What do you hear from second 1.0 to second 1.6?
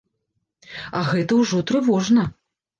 А гэта